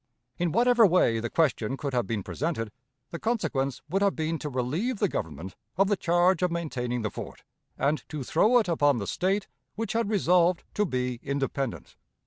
In 0.39 0.51
whatever 0.51 0.83
way 0.83 1.19
the 1.19 1.29
question 1.29 1.77
could 1.77 1.93
have 1.93 2.07
been 2.07 2.23
presented, 2.23 2.71
the 3.11 3.19
consequence 3.19 3.83
would 3.87 4.01
have 4.01 4.15
been 4.15 4.39
to 4.39 4.49
relieve 4.49 4.97
the 4.97 5.07
Government 5.07 5.55
of 5.77 5.89
the 5.89 5.95
charge 5.95 6.41
of 6.41 6.49
maintaining 6.51 7.03
the 7.03 7.11
fort, 7.11 7.43
and 7.77 8.03
to 8.09 8.23
throw 8.23 8.57
it 8.57 8.67
upon 8.67 8.97
the 8.97 9.05
State 9.05 9.47
which 9.75 9.93
had 9.93 10.09
resolved 10.09 10.63
to 10.73 10.87
be 10.87 11.19
independent. 11.21 11.97